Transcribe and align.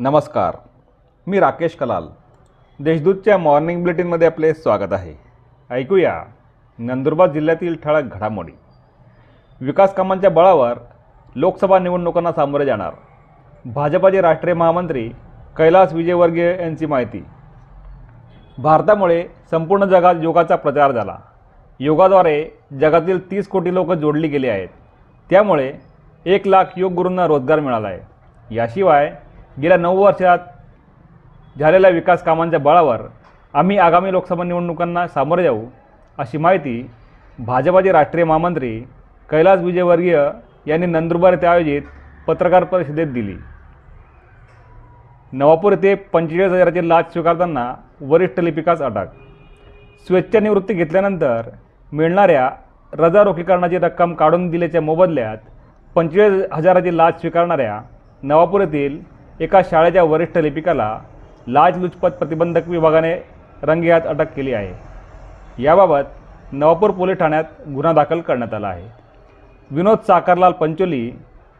नमस्कार. 0.00 0.56
मी 1.26 1.40
राकेश 1.40 1.74
कलाल. 1.74 2.04
देशदूतच्या 2.80 3.38
मॉर्निंग 3.38 3.80
बुलेटिनमध्ये 3.80 4.26
आपले 4.26 4.54
स्वागत 4.54 4.92
आहे. 4.92 5.14
ऐकूया 5.70 6.22
नंदुरबार 6.78 7.30
जिल्ह्यातील 7.30 7.76
ठळक 7.84 8.02
घडामोडी. 8.02 8.52
विकास 9.60 9.94
कामांच्या 9.94 10.30
बळावर 10.30 10.78
लोकसभा 11.34 11.78
निवडणुकांना 11.78 12.32
सामोरे 12.32 12.66
जाणार. 12.66 12.94
भाजपाचे 13.64 14.20
राष्ट्रीय 14.20 14.54
महामंत्री 14.54 15.08
कैलास 15.56 15.92
विजयवर्गीय 15.92 16.56
यांची 16.60 16.86
माहिती. 16.86 17.24
भारतामुळे 18.58 19.24
संपूर्ण 19.50 19.84
जगात 19.84 20.14
योगाचा 20.22 20.56
प्रचार 20.56 20.92
झाला. 20.92 21.18
योगाद्वारे 21.80 22.50
जगातील 22.80 23.30
तीस 23.30 23.48
कोटी 23.48 23.74
लोक 23.74 23.92
जोडली 23.92 24.28
गेली 24.28 24.48
आहेत. 24.48 24.68
त्यामुळे 25.30 25.72
एक 26.24 26.46
लाख 26.46 26.64
योग 26.76 26.92
गुरूंना 26.92 27.26
रोजगार 27.26 27.60
मिळाला 27.60 27.88
आहे. 27.88 28.00
याशिवाय 28.54 29.14
गेल्या 29.60 29.76
नऊ 29.76 29.96
वर्षात 29.96 30.38
झालेल्या 31.58 31.90
विकास 31.90 32.22
कामांच्या 32.22 32.58
बळावर 32.60 33.00
आम्ही 33.54 33.78
आगामी 33.78 34.12
लोकसभा 34.12 34.44
निवडणुकांना 34.44 35.06
सामोरे 35.08 35.42
जाऊ 35.42 35.64
अशी 36.18 36.38
माहिती 36.38 36.82
भाजपाचे 37.38 37.92
राष्ट्रीय 37.92 38.24
महामंत्री 38.24 38.78
कैलास 39.28 39.60
विजयवर्गीय 39.62 40.18
यांनी 40.66 40.86
नंदुरबार 40.86 41.32
येथे 41.32 41.46
आयोजित 41.46 41.82
पत्रकार 42.26 42.64
परिषदेत 42.64 43.06
दिली. 43.12 43.36
नवापूर 45.32 45.72
येथे 45.72 45.94
पंचेचाळीस 46.12 46.52
हजाराची 46.52 46.88
लाच 46.88 47.12
स्वीकारताना 47.12 47.72
वरिष्ठ 48.00 48.40
लिपिकास 48.40 48.82
अटक. 48.82 49.06
स्वेच्छानिवृत्ती 50.06 50.74
घेतल्यानंतर 50.74 51.48
मिळणाऱ्या 51.92 52.48
रजा 52.92 53.22
रोखीकरणाची 53.24 53.78
रक्कम 53.78 54.14
काढून 54.14 54.48
दिल्याच्या 54.50 54.80
मोबदल्यात 54.80 55.38
पंचेचाळीस 55.96 56.44
हजाराची 56.52 56.96
लाच 56.96 57.20
स्वीकारणाऱ्या 57.20 57.80
नवापूर 58.22 58.60
येथील 58.60 58.98
एका 59.40 59.60
शाळेच्या 59.70 60.02
वरिष्ठ 60.02 60.38
लिपिकाला 60.38 60.98
लाचलुचपत 61.46 62.10
प्रतिबंधक 62.10 62.68
विभागाने 62.68 63.14
रंगेहात 63.62 64.06
अटक 64.06 64.32
केली 64.36 64.52
आहे. 64.52 64.72
याबाबत 65.62 66.52
नवापूर 66.52 66.90
पोलीस 66.90 67.18
ठाण्यात 67.18 67.44
गुन्हा 67.74 67.92
दाखल 67.92 68.20
करण्यात 68.20 68.54
आला 68.54 68.68
आहे. 68.68 68.86
विनोद 69.70 69.98
साकारलाल 70.06 70.52
पंचोली 70.52 71.10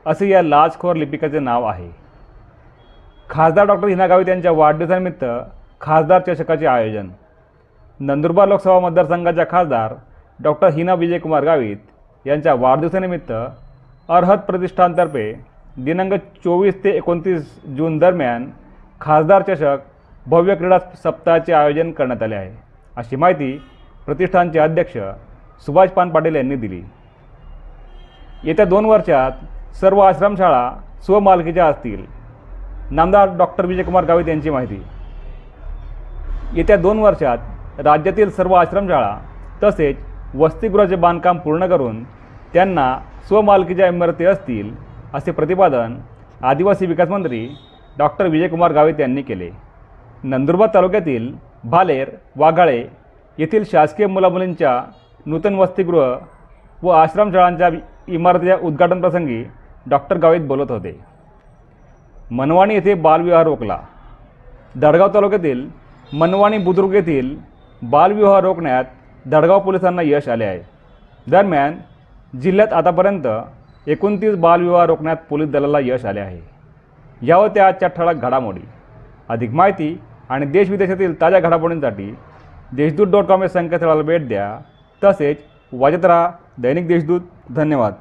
असे 0.07 0.29
या 0.29 0.43
लाचखोर 0.43 0.97
लिपिकाचे 0.97 1.39
नाव 1.39 1.65
आहे. 1.65 1.89
खासदार 3.31 3.67
डॉक्टर 3.67 3.89
हिना 3.89 4.07
गावित 4.07 4.29
यांच्या 4.29 4.53
वाढदिवसानिमित्त 4.53 5.25
खासदार 5.81 6.21
चषकाचे 6.21 6.67
आयोजन. 6.67 7.09
नंदुरबार 8.01 8.49
लोकसभा 8.49 8.79
मतदारसंघाच्या 8.81 9.45
खासदार 9.51 9.95
डॉक्टर 10.43 10.69
हिना 10.69 10.95
विजयकुमार 10.95 11.45
गावित 11.45 12.27
यांच्या 12.27 12.55
वाढदिवसानिमित्त 12.55 13.33
अर्हत 14.09 14.39
प्रतिष्ठानतर्फे 14.47 15.33
दिनांक 15.85 16.13
चोवीस 16.45 16.75
ते 16.85 16.91
एकोणतीस 16.97 17.43
जून 17.77 17.99
दरम्यान 17.99 18.47
खासदार 19.01 19.43
चषक 19.43 19.81
भव्य 20.27 20.55
क्रीडा 20.55 20.79
सप्ताहाचे 21.03 21.53
आयोजन 21.53 21.91
करण्यात 21.91 22.23
आले 22.23 22.35
आहे. 22.35 22.51
अशी 22.97 23.17
माहिती 23.17 23.51
प्रतिष्ठानचे 24.07 24.59
अध्यक्ष 24.59 24.97
सुभाष 25.67 25.89
पान 25.89 26.11
पाटील 26.11 26.37
यांनी 26.37 26.57
दिली. 26.57 26.81
येत्या 28.45 28.65
दोन 28.65 28.85
वर्षात 28.85 29.77
सर्व 29.81 30.01
आश्रमशाळा 30.01 30.71
स्वमालकीच्या 31.07 31.67
असतील. 31.67 32.05
नामदार 32.91 33.37
डॉक्टर 33.37 33.67
विजयकुमार 33.67 34.05
गावित 34.05 34.29
यांची 34.29 34.51
माहिती. 34.51 34.83
येत्या 36.55 36.77
दोन 36.77 36.99
वर्षात 36.99 37.81
राज्यातील 37.81 38.31
सर्व 38.31 38.55
आश्रमशाळा 38.55 39.17
तसेच 39.63 39.97
वसतिगृहाचे 40.35 40.97
बांधकाम 40.97 41.39
पूर्ण 41.39 41.67
करून 41.67 42.03
त्यांना 42.53 42.93
स्वमालकीच्या 43.29 43.87
इमारती 43.87 44.25
असतील. 44.25 44.88
असे 45.15 45.31
प्रतिपादन 45.31 45.97
आदिवासी 46.43 46.87
विकास 46.87 47.09
मंत्री 47.09 47.49
डॉक्टर 47.99 48.27
विजयकुमार 48.27 48.73
गावित 48.73 49.01
यांनी 49.01 49.23
केले. 49.23 49.51
नंदुरबार 50.23 50.69
तालुक्यातील 50.75 51.33
भालेर 51.65 52.11
वाघाळे 52.37 52.85
येथील 53.39 53.65
शासकीय 53.65 54.07
मुलामुलींच्या 54.07 54.83
नूतन 55.27 55.55
वसतिगृह 55.55 56.17
व 56.83 56.89
आश्रमशाळांच्या 56.89 57.69
इमारतीच्या 58.09 58.57
उद्घाटनप्रसंगी 58.63 59.43
डॉक्टर 59.87 60.17
गावित 60.17 60.41
बोलत 60.41 60.71
होते. 60.71 60.99
मनवाणी 62.31 62.75
येथे 62.75 62.95
बालविवाह 62.95 63.43
रोखला. 63.43 63.79
दडगाव 64.77 65.09
तालुक्यातील 65.15 65.69
मनवाणी 66.13 66.59
बुद्रुक 66.59 66.93
येथील 66.93 67.37
बालविवाह 67.83 68.41
रोखण्यात 68.41 68.85
दडगाव 69.27 69.61
पोलिसांना 69.61 70.03
यश 70.05 70.29
आले 70.29 70.45
आहे. 70.45 70.61
दरम्यान 71.31 71.79
जिल्ह्यात 72.39 72.73
आतापर्यंत 72.73 73.27
एकोणतीस 73.89 74.35
बालविवाह 74.37 74.85
रोखण्यात 74.85 75.17
पोलीस 75.31 75.49
दलाला 75.49 75.79
यश 75.83 76.05
आले 76.05 76.21
आहे. 76.21 76.41
यावर 77.23 77.49
त्या 77.49 77.67
आजच्या 77.67 77.89
ठळक 77.89 78.15
घडामोडी 78.15 78.61
अधिक 79.29 79.51
माहिती 79.51 80.01
आणि 80.29 80.47
देशविदेशातील 80.47 81.21
ताज्या 81.21 81.41
घडामोडींसाठी 81.41 82.15
देशदूत 82.73 83.07
डॉट 83.07 83.25
कॉम 83.25 83.43
या 83.43 83.49
संकेतस्थळाला 83.49 84.03
भेट 84.03 84.29
द्या. 84.29 84.59
तसेच 85.05 85.37
वाजत 85.73 86.05
राहा 86.05 86.31
दैनिक 86.59 86.89
देशदूत. 86.89 87.21
धन्यवाद. 87.51 87.93